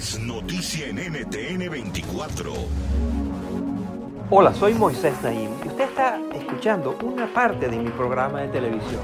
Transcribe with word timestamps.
Es 0.00 0.18
noticia 0.18 0.86
en 0.86 0.96
NTN 0.96 1.70
24. 1.70 2.52
Hola, 4.30 4.54
soy 4.54 4.74
Moisés 4.74 5.14
Naim 5.22 5.50
y 5.64 5.68
usted 5.68 5.84
está 5.84 6.20
escuchando 6.34 6.96
una 7.02 7.26
parte 7.32 7.68
de 7.68 7.76
mi 7.76 7.90
programa 7.90 8.40
de 8.40 8.48
televisión. 8.48 9.02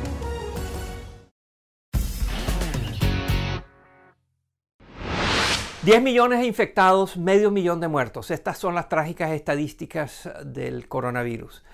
Diez 5.83 6.03
millones 6.03 6.41
de 6.41 6.47
infectados, 6.47 7.17
medio 7.17 7.51
millón 7.51 7.81
de 7.81 7.89
muertos. 7.89 8.31
Estas 8.31 8.59
son 8.59 8.75
las 8.75 8.89
trágicas 8.89 9.31
estadísticas 9.31 10.29
del 10.45 10.89
coronavirus. 10.89 11.65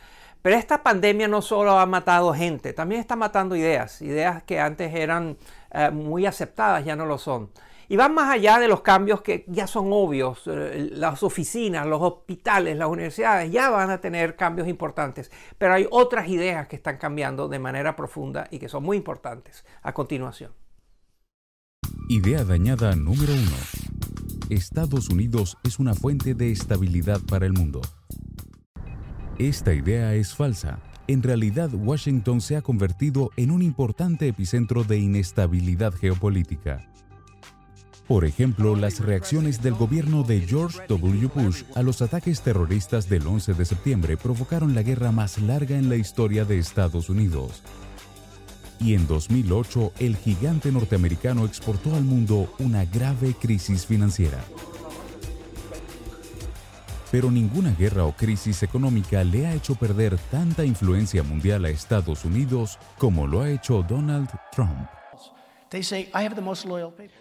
Pero 0.43 0.57
esta 0.57 0.83
pandemia 0.83 1.29
no 1.29 1.41
solo 1.41 1.79
ha 1.79 1.87
matado 1.87 2.35
gente, 2.35 2.73
también 2.73 3.01
está 3.01 3.15
matando 3.15 3.55
ideas. 3.55 4.03
Ideas 4.03 4.43
que 4.43 4.59
antes 4.59 4.95
eran 4.95 5.37
eh, 5.71 5.91
muy 5.91 6.27
aceptadas 6.27 6.85
ya 6.85 6.97
no 6.97 7.07
lo 7.07 7.17
son. 7.17 7.51
Y 7.93 7.97
van 7.97 8.15
más 8.15 8.31
allá 8.31 8.59
de 8.59 8.69
los 8.69 8.81
cambios 8.81 9.21
que 9.21 9.45
ya 9.49 9.67
son 9.67 9.89
obvios. 9.91 10.45
Eh, 10.47 10.89
las 10.95 11.23
oficinas, 11.23 11.87
los 11.87 12.01
hospitales, 12.01 12.75
las 12.79 12.89
universidades 12.89 13.53
ya 13.53 13.69
van 13.69 13.91
a 13.91 14.01
tener 14.01 14.35
cambios 14.35 14.67
importantes. 14.67 15.31
Pero 15.59 15.75
hay 15.75 15.87
otras 15.91 16.27
ideas 16.27 16.69
que 16.69 16.77
están 16.77 16.97
cambiando 16.97 17.49
de 17.49 17.59
manera 17.59 17.95
profunda 17.95 18.49
y 18.51 18.59
que 18.59 18.71
son 18.71 18.83
muy 18.83 18.97
importantes. 18.97 19.67
A 19.83 19.93
continuación. 19.93 20.53
Idea 22.09 22.45
dañada 22.45 22.97
número 22.97 23.35
uno. 23.35 23.57
Estados 24.49 25.11
Unidos 25.11 25.59
es 25.63 25.79
una 25.79 25.93
fuente 25.93 26.33
de 26.33 26.51
estabilidad 26.51 27.21
para 27.29 27.45
el 27.45 27.53
mundo. 27.53 27.83
Esta 29.39 29.75
idea 29.75 30.15
es 30.15 30.35
falsa. 30.35 30.79
En 31.09 31.23
realidad, 31.23 31.69
Washington 31.75 32.41
se 32.41 32.57
ha 32.57 32.63
convertido 32.63 33.33
en 33.37 33.51
un 33.51 33.61
importante 33.61 34.29
epicentro 34.29 34.83
de 34.83 34.97
inestabilidad 34.97 35.93
geopolítica. 35.93 36.89
Por 38.09 38.25
ejemplo, 38.25 38.75
las 38.75 38.99
reacciones 39.01 39.63
del 39.63 39.75
gobierno 39.75 40.25
de 40.25 40.41
George 40.41 40.81
W. 40.89 41.31
Bush 41.35 41.63
a 41.75 41.83
los 41.83 42.03
ataques 42.03 42.41
terroristas 42.41 43.09
del 43.09 43.27
11 43.27 43.55
de 43.55 43.65
septiembre 43.65 44.17
provocaron 44.17 44.75
la 44.75 44.83
guerra 44.83 45.13
más 45.13 45.39
larga 45.39 45.77
en 45.77 45.89
la 45.89 45.97
historia 45.97 46.45
de 46.45 46.59
Estados 46.59 47.09
Unidos. 47.09 47.63
Y 48.81 48.95
en 48.95 49.07
2008, 49.07 49.93
el 50.01 50.17
gigante 50.17 50.73
norteamericano 50.73 51.45
exportó 51.45 51.95
al 51.95 52.03
mundo 52.03 52.53
una 52.59 52.85
grave 52.85 53.35
crisis 53.41 53.87
financiera. 53.87 54.43
Pero 57.13 57.31
ninguna 57.31 57.73
guerra 57.73 58.05
o 58.05 58.13
crisis 58.13 58.65
económica 58.65 59.23
le 59.23 59.47
ha 59.47 59.55
hecho 59.55 59.77
perder 59.77 60.19
tanta 60.31 60.65
influencia 60.65 61.23
mundial 61.23 61.65
a 61.65 61.69
Estados 61.69 62.25
Unidos 62.25 62.79
como 62.99 63.29
lo 63.29 63.43
ha 63.43 63.51
hecho 63.51 63.85
Donald 63.89 64.29
Trump. 64.51 64.89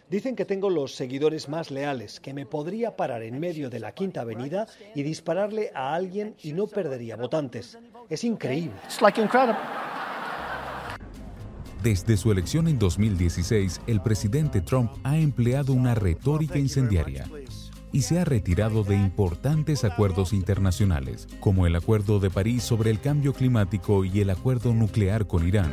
Dicen 0.10 0.36
que 0.36 0.46
tengo 0.46 0.70
los 0.70 0.94
seguidores 0.96 1.48
más 1.48 1.72
leales, 1.72 2.20
que 2.20 2.34
me 2.34 2.46
podría 2.46 2.96
parar 2.98 3.24
en 3.24 3.40
medio 3.40 3.70
de 3.70 3.80
la 3.80 3.94
Quinta 3.94 4.22
Avenida 4.22 4.68
y 4.94 5.04
dispararle 5.04 5.72
a 5.74 5.94
alguien 5.94 6.36
y 6.44 6.54
no 6.54 6.68
perdería 6.68 7.16
votantes. 7.16 7.78
Es 8.10 8.24
increíble. 8.24 8.76
Desde 11.82 12.18
su 12.18 12.32
elección 12.32 12.68
en 12.68 12.78
2016, 12.78 13.82
el 13.88 14.02
presidente 14.02 14.62
Trump 14.62 14.92
ha 15.04 15.18
empleado 15.18 15.74
una 15.74 15.96
retórica 15.96 16.60
incendiaria 16.60 17.28
y 17.92 18.04
se 18.04 18.20
ha 18.20 18.26
retirado 18.26 18.84
de 18.84 18.96
importantes 18.96 19.84
acuerdos 19.84 20.34
internacionales, 20.34 21.28
como 21.40 21.66
el 21.66 21.76
Acuerdo 21.76 22.20
de 22.20 22.30
París 22.30 22.64
sobre 22.64 22.92
el 22.92 23.00
cambio 23.00 23.34
climático 23.34 24.06
y 24.06 24.22
el 24.22 24.30
Acuerdo 24.30 24.74
nuclear 24.74 25.26
con 25.26 25.48
Irán, 25.48 25.72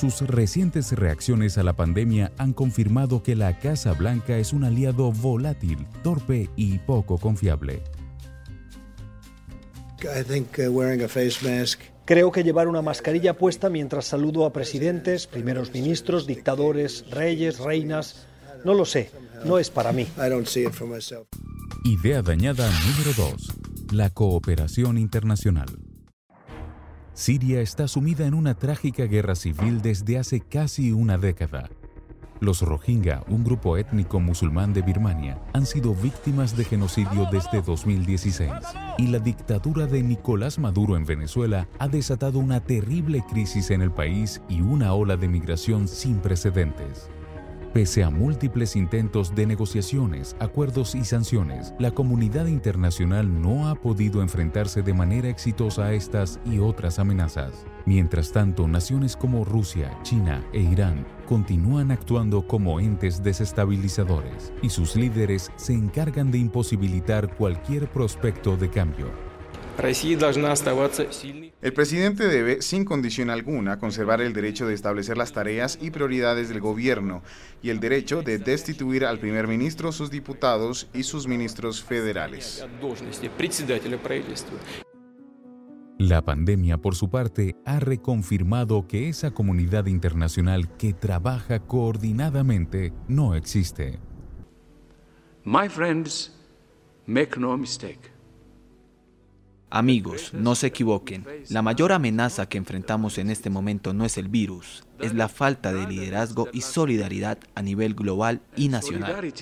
sus 0.00 0.22
recientes 0.22 0.92
reacciones 0.92 1.58
a 1.58 1.62
la 1.62 1.74
pandemia 1.74 2.32
han 2.38 2.54
confirmado 2.54 3.22
que 3.22 3.36
la 3.36 3.58
Casa 3.58 3.92
Blanca 3.92 4.38
es 4.38 4.54
un 4.54 4.64
aliado 4.64 5.12
volátil, 5.12 5.86
torpe 6.02 6.48
y 6.56 6.78
poco 6.78 7.18
confiable. 7.18 7.82
Creo 12.06 12.32
que 12.32 12.42
llevar 12.42 12.66
una 12.66 12.80
mascarilla 12.80 13.36
puesta 13.36 13.68
mientras 13.68 14.06
saludo 14.06 14.46
a 14.46 14.54
presidentes, 14.54 15.26
primeros 15.26 15.70
ministros, 15.70 16.26
dictadores, 16.26 17.04
reyes, 17.10 17.58
reinas, 17.58 18.26
no 18.64 18.72
lo 18.72 18.86
sé, 18.86 19.10
no 19.44 19.58
es 19.58 19.68
para 19.68 19.92
mí. 19.92 20.06
Idea 21.84 22.22
dañada 22.22 22.70
número 22.86 23.12
2. 23.14 23.92
La 23.92 24.08
cooperación 24.08 24.96
internacional. 24.96 25.89
Siria 27.14 27.60
está 27.60 27.88
sumida 27.88 28.26
en 28.26 28.34
una 28.34 28.54
trágica 28.54 29.04
guerra 29.04 29.34
civil 29.34 29.82
desde 29.82 30.18
hace 30.18 30.40
casi 30.40 30.92
una 30.92 31.18
década. 31.18 31.68
Los 32.40 32.62
Rohingya, 32.62 33.22
un 33.28 33.44
grupo 33.44 33.76
étnico 33.76 34.18
musulmán 34.18 34.72
de 34.72 34.80
Birmania, 34.80 35.38
han 35.52 35.66
sido 35.66 35.94
víctimas 35.94 36.56
de 36.56 36.64
genocidio 36.64 37.28
desde 37.30 37.60
2016 37.60 38.50
y 38.96 39.08
la 39.08 39.18
dictadura 39.18 39.86
de 39.86 40.02
Nicolás 40.02 40.58
Maduro 40.58 40.96
en 40.96 41.04
Venezuela 41.04 41.68
ha 41.78 41.88
desatado 41.88 42.38
una 42.38 42.60
terrible 42.60 43.22
crisis 43.28 43.70
en 43.70 43.82
el 43.82 43.90
país 43.90 44.40
y 44.48 44.62
una 44.62 44.94
ola 44.94 45.18
de 45.18 45.28
migración 45.28 45.86
sin 45.86 46.16
precedentes. 46.20 47.10
Pese 47.72 48.02
a 48.02 48.10
múltiples 48.10 48.74
intentos 48.74 49.32
de 49.36 49.46
negociaciones, 49.46 50.34
acuerdos 50.40 50.96
y 50.96 51.04
sanciones, 51.04 51.72
la 51.78 51.92
comunidad 51.92 52.46
internacional 52.46 53.40
no 53.40 53.68
ha 53.68 53.76
podido 53.76 54.22
enfrentarse 54.22 54.82
de 54.82 54.92
manera 54.92 55.28
exitosa 55.28 55.84
a 55.84 55.92
estas 55.92 56.40
y 56.44 56.58
otras 56.58 56.98
amenazas. 56.98 57.64
Mientras 57.86 58.32
tanto, 58.32 58.66
naciones 58.66 59.16
como 59.16 59.44
Rusia, 59.44 59.96
China 60.02 60.44
e 60.52 60.60
Irán 60.60 61.06
continúan 61.28 61.92
actuando 61.92 62.44
como 62.44 62.80
entes 62.80 63.22
desestabilizadores 63.22 64.52
y 64.62 64.70
sus 64.70 64.96
líderes 64.96 65.52
se 65.54 65.72
encargan 65.72 66.32
de 66.32 66.38
imposibilitar 66.38 67.36
cualquier 67.36 67.88
prospecto 67.88 68.56
de 68.56 68.68
cambio. 68.68 69.29
El 71.62 71.72
presidente 71.72 72.28
debe, 72.28 72.60
sin 72.60 72.84
condición 72.84 73.30
alguna, 73.30 73.78
conservar 73.78 74.20
el 74.20 74.32
derecho 74.32 74.66
de 74.66 74.74
establecer 74.74 75.16
las 75.16 75.32
tareas 75.32 75.78
y 75.80 75.90
prioridades 75.90 76.48
del 76.48 76.60
gobierno 76.60 77.22
y 77.62 77.70
el 77.70 77.80
derecho 77.80 78.22
de 78.22 78.38
destituir 78.38 79.04
al 79.06 79.18
primer 79.18 79.48
ministro, 79.48 79.90
sus 79.92 80.10
diputados 80.10 80.88
y 80.92 81.04
sus 81.04 81.26
ministros 81.26 81.82
federales. 81.82 82.64
La 85.98 86.22
pandemia, 86.22 86.78
por 86.78 86.94
su 86.94 87.10
parte, 87.10 87.56
ha 87.64 87.80
reconfirmado 87.80 88.86
que 88.86 89.08
esa 89.08 89.32
comunidad 89.32 89.86
internacional 89.86 90.76
que 90.76 90.92
trabaja 90.92 91.60
coordinadamente 91.60 92.92
no 93.08 93.34
existe. 93.34 93.98
My 95.44 95.68
friends, 95.68 96.32
make 97.06 97.38
no 97.38 97.56
mistake. 97.56 98.19
Amigos, 99.70 100.32
no 100.34 100.56
se 100.56 100.66
equivoquen. 100.66 101.24
La 101.48 101.62
mayor 101.62 101.92
amenaza 101.92 102.48
que 102.48 102.58
enfrentamos 102.58 103.18
en 103.18 103.30
este 103.30 103.50
momento 103.50 103.94
no 103.94 104.04
es 104.04 104.18
el 104.18 104.28
virus, 104.28 104.84
es 104.98 105.14
la 105.14 105.28
falta 105.28 105.72
de 105.72 105.86
liderazgo 105.86 106.48
y 106.52 106.62
solidaridad 106.62 107.38
a 107.54 107.62
nivel 107.62 107.94
global 107.94 108.40
y 108.56 108.68
nacional. 108.68 109.32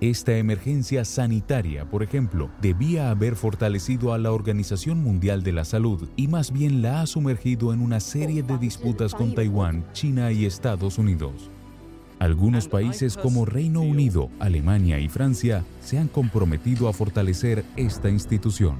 Esta 0.00 0.36
emergencia 0.36 1.04
sanitaria, 1.04 1.88
por 1.88 2.02
ejemplo, 2.02 2.50
debía 2.60 3.10
haber 3.10 3.36
fortalecido 3.36 4.12
a 4.12 4.18
la 4.18 4.32
Organización 4.32 5.00
Mundial 5.00 5.44
de 5.44 5.52
la 5.52 5.64
Salud 5.64 6.08
y 6.16 6.26
más 6.26 6.50
bien 6.50 6.82
la 6.82 7.02
ha 7.02 7.06
sumergido 7.06 7.72
en 7.72 7.80
una 7.80 8.00
serie 8.00 8.42
de 8.42 8.58
disputas 8.58 9.14
con 9.14 9.32
Taiwán, 9.34 9.86
China 9.92 10.32
y 10.32 10.44
Estados 10.44 10.98
Unidos. 10.98 11.52
Algunos 12.22 12.68
países 12.68 13.16
como 13.16 13.44
Reino 13.44 13.80
Unido, 13.80 14.30
Alemania 14.38 15.00
y 15.00 15.08
Francia 15.08 15.64
se 15.80 15.98
han 15.98 16.06
comprometido 16.06 16.86
a 16.86 16.92
fortalecer 16.92 17.64
esta 17.74 18.08
institución. 18.10 18.76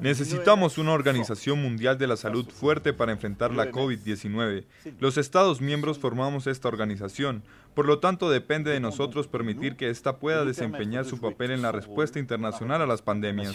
Necesitamos 0.00 0.76
una 0.76 0.92
Organización 0.92 1.62
Mundial 1.62 1.96
de 1.96 2.06
la 2.06 2.18
Salud 2.18 2.46
fuerte 2.50 2.92
para 2.92 3.12
enfrentar 3.12 3.54
la 3.54 3.70
COVID-19. 3.70 4.64
Los 5.00 5.16
Estados 5.16 5.62
miembros 5.62 5.98
formamos 5.98 6.46
esta 6.46 6.68
organización, 6.68 7.42
por 7.72 7.86
lo 7.86 8.00
tanto 8.00 8.28
depende 8.28 8.70
de 8.70 8.80
nosotros 8.80 9.28
permitir 9.28 9.76
que 9.76 9.88
ésta 9.88 10.18
pueda 10.18 10.44
desempeñar 10.44 11.06
su 11.06 11.18
papel 11.18 11.52
en 11.52 11.62
la 11.62 11.72
respuesta 11.72 12.18
internacional 12.18 12.82
a 12.82 12.86
las 12.86 13.00
pandemias. 13.00 13.54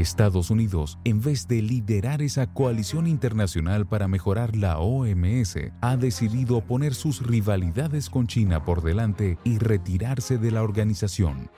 Estados 0.00 0.50
Unidos, 0.50 0.98
en 1.04 1.20
vez 1.20 1.48
de 1.48 1.62
liderar 1.62 2.22
esa 2.22 2.52
coalición 2.52 3.06
internacional 3.06 3.86
para 3.86 4.08
mejorar 4.08 4.56
la 4.56 4.78
OMS, 4.78 5.56
ha 5.80 5.96
decidido 5.96 6.60
poner 6.60 6.94
sus 6.94 7.26
rivalidades 7.26 8.10
con 8.10 8.26
China 8.26 8.64
por 8.64 8.82
delante 8.82 9.38
y 9.44 9.58
retirarse 9.58 10.38
de 10.38 10.50
la 10.50 10.62
organización. 10.62 11.50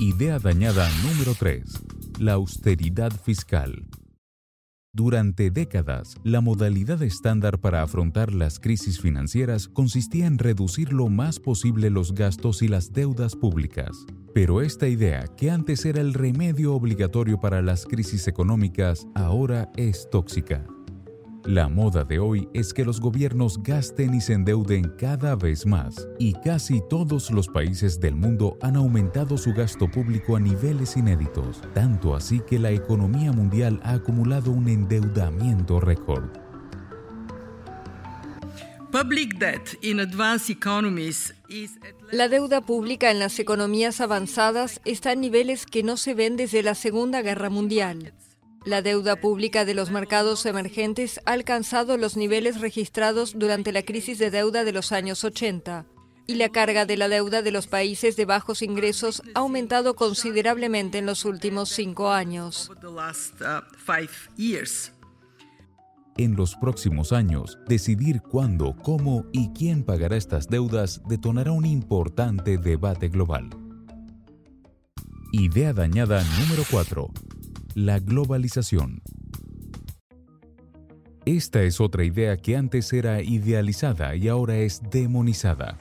Idea 0.00 0.38
dañada 0.38 0.88
número 1.02 1.34
3. 1.34 1.64
La 2.20 2.34
austeridad 2.34 3.10
fiscal. 3.10 3.87
Durante 4.98 5.52
décadas, 5.52 6.16
la 6.24 6.40
modalidad 6.40 7.00
estándar 7.04 7.60
para 7.60 7.82
afrontar 7.82 8.34
las 8.34 8.58
crisis 8.58 9.00
financieras 9.00 9.68
consistía 9.68 10.26
en 10.26 10.38
reducir 10.38 10.92
lo 10.92 11.08
más 11.08 11.38
posible 11.38 11.88
los 11.88 12.16
gastos 12.16 12.62
y 12.62 12.66
las 12.66 12.92
deudas 12.92 13.36
públicas. 13.36 13.92
Pero 14.34 14.60
esta 14.60 14.88
idea, 14.88 15.28
que 15.36 15.52
antes 15.52 15.84
era 15.84 16.00
el 16.00 16.14
remedio 16.14 16.74
obligatorio 16.74 17.38
para 17.38 17.62
las 17.62 17.86
crisis 17.86 18.26
económicas, 18.26 19.06
ahora 19.14 19.70
es 19.76 20.08
tóxica. 20.10 20.66
La 21.44 21.68
moda 21.68 22.04
de 22.04 22.18
hoy 22.18 22.48
es 22.52 22.74
que 22.74 22.84
los 22.84 23.00
gobiernos 23.00 23.62
gasten 23.62 24.14
y 24.14 24.20
se 24.20 24.34
endeuden 24.34 24.92
cada 24.98 25.36
vez 25.36 25.64
más, 25.66 26.08
y 26.18 26.34
casi 26.34 26.82
todos 26.90 27.30
los 27.30 27.48
países 27.48 28.00
del 28.00 28.16
mundo 28.16 28.58
han 28.60 28.76
aumentado 28.76 29.38
su 29.38 29.54
gasto 29.54 29.90
público 29.90 30.36
a 30.36 30.40
niveles 30.40 30.96
inéditos, 30.96 31.62
tanto 31.74 32.14
así 32.14 32.40
que 32.40 32.58
la 32.58 32.70
economía 32.70 33.32
mundial 33.32 33.80
ha 33.84 33.94
acumulado 33.94 34.50
un 34.50 34.68
endeudamiento 34.68 35.80
récord. 35.80 36.28
La 42.10 42.28
deuda 42.28 42.60
pública 42.62 43.10
en 43.10 43.18
las 43.18 43.38
economías 43.38 44.00
avanzadas 44.00 44.80
está 44.84 45.12
en 45.12 45.20
niveles 45.20 45.66
que 45.66 45.82
no 45.82 45.96
se 45.96 46.14
ven 46.14 46.36
desde 46.36 46.62
la 46.62 46.74
Segunda 46.74 47.22
Guerra 47.22 47.48
Mundial. 47.48 48.12
La 48.64 48.82
deuda 48.82 49.16
pública 49.16 49.64
de 49.64 49.74
los 49.74 49.90
mercados 49.90 50.44
emergentes 50.44 51.20
ha 51.24 51.32
alcanzado 51.32 51.96
los 51.96 52.16
niveles 52.16 52.60
registrados 52.60 53.38
durante 53.38 53.72
la 53.72 53.82
crisis 53.82 54.18
de 54.18 54.30
deuda 54.30 54.64
de 54.64 54.72
los 54.72 54.92
años 54.92 55.24
80 55.24 55.86
y 56.26 56.34
la 56.34 56.50
carga 56.50 56.84
de 56.84 56.96
la 56.96 57.08
deuda 57.08 57.40
de 57.40 57.50
los 57.50 57.66
países 57.66 58.14
de 58.16 58.26
bajos 58.26 58.60
ingresos 58.60 59.22
ha 59.34 59.40
aumentado 59.40 59.96
considerablemente 59.96 60.98
en 60.98 61.06
los 61.06 61.24
últimos 61.24 61.70
cinco 61.70 62.10
años. 62.10 62.70
En 66.18 66.36
los 66.36 66.56
próximos 66.56 67.12
años, 67.12 67.58
decidir 67.66 68.20
cuándo, 68.20 68.76
cómo 68.82 69.24
y 69.32 69.50
quién 69.54 69.84
pagará 69.84 70.16
estas 70.16 70.48
deudas 70.48 71.00
detonará 71.08 71.52
un 71.52 71.64
importante 71.64 72.58
debate 72.58 73.08
global. 73.08 73.48
Idea 75.32 75.72
dañada 75.72 76.22
número 76.40 76.64
4 76.70 77.08
la 77.78 78.00
globalización. 78.00 79.02
Esta 81.24 81.62
es 81.62 81.80
otra 81.80 82.02
idea 82.02 82.36
que 82.36 82.56
antes 82.56 82.92
era 82.92 83.22
idealizada 83.22 84.16
y 84.16 84.26
ahora 84.26 84.56
es 84.56 84.82
demonizada. 84.90 85.78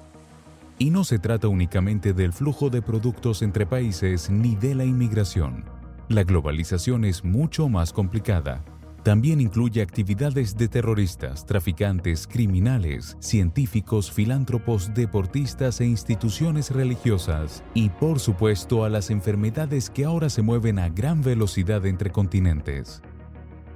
Y 0.77 0.91
no 0.91 1.03
se 1.03 1.17
trata 1.17 1.47
únicamente 1.47 2.13
del 2.13 2.33
flujo 2.33 2.69
de 2.69 2.83
productos 2.83 3.41
entre 3.41 3.65
países 3.65 4.29
ni 4.29 4.55
de 4.55 4.75
la 4.75 4.85
inmigración. 4.85 5.65
La 6.07 6.23
globalización 6.23 7.03
es 7.03 7.23
mucho 7.23 7.67
más 7.67 7.93
complicada. 7.93 8.63
También 9.07 9.39
incluye 9.39 9.81
actividades 9.81 10.57
de 10.57 10.67
terroristas, 10.67 11.45
traficantes, 11.45 12.27
criminales, 12.27 13.15
científicos, 13.21 14.11
filántropos, 14.11 14.93
deportistas 14.93 15.79
e 15.79 15.85
instituciones 15.85 16.71
religiosas. 16.71 17.63
Y 17.73 17.87
por 17.87 18.19
supuesto 18.19 18.83
a 18.83 18.89
las 18.89 19.09
enfermedades 19.09 19.89
que 19.89 20.03
ahora 20.03 20.29
se 20.29 20.41
mueven 20.41 20.77
a 20.77 20.89
gran 20.89 21.21
velocidad 21.21 21.85
entre 21.85 22.11
continentes. 22.11 23.01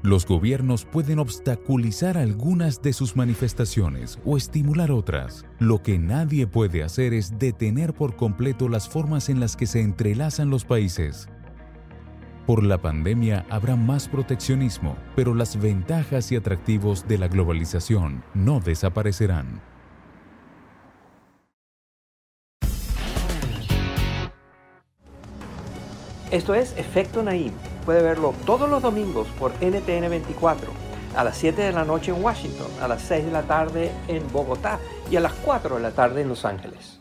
Los 0.01 0.25
gobiernos 0.25 0.83
pueden 0.83 1.17
obstaculizar 1.19 2.17
algunas 2.17 2.81
de 2.81 2.91
sus 2.91 3.15
manifestaciones 3.15 4.19
o 4.25 4.35
estimular 4.35 4.91
otras. 4.91 5.45
Lo 5.59 5.81
que 5.81 5.97
nadie 5.97 6.45
puede 6.45 6.83
hacer 6.83 7.13
es 7.13 7.39
detener 7.39 7.93
por 7.93 8.17
completo 8.17 8.67
las 8.67 8.89
formas 8.89 9.29
en 9.29 9.39
las 9.39 9.55
que 9.55 9.65
se 9.65 9.79
entrelazan 9.79 10.49
los 10.49 10.65
países. 10.65 11.29
Por 12.51 12.63
la 12.63 12.79
pandemia 12.79 13.45
habrá 13.49 13.77
más 13.77 14.09
proteccionismo, 14.09 14.97
pero 15.15 15.33
las 15.33 15.55
ventajas 15.55 16.33
y 16.33 16.35
atractivos 16.35 17.07
de 17.07 17.17
la 17.17 17.29
globalización 17.29 18.25
no 18.33 18.59
desaparecerán. 18.59 19.61
Esto 26.29 26.53
es 26.53 26.75
Efecto 26.77 27.23
Naim. 27.23 27.53
Puede 27.85 28.03
verlo 28.03 28.33
todos 28.45 28.69
los 28.69 28.81
domingos 28.81 29.29
por 29.39 29.53
NTN 29.61 30.09
24, 30.09 30.73
a 31.15 31.23
las 31.23 31.37
7 31.37 31.61
de 31.61 31.71
la 31.71 31.85
noche 31.85 32.11
en 32.11 32.21
Washington, 32.21 32.67
a 32.81 32.89
las 32.89 33.01
6 33.03 33.27
de 33.27 33.31
la 33.31 33.43
tarde 33.43 33.93
en 34.09 34.29
Bogotá 34.33 34.77
y 35.09 35.15
a 35.15 35.21
las 35.21 35.31
4 35.31 35.77
de 35.77 35.81
la 35.81 35.91
tarde 35.91 36.19
en 36.19 36.27
Los 36.27 36.43
Ángeles. 36.43 37.00